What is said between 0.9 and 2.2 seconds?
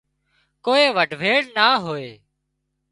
وڍويڙ نا هوئي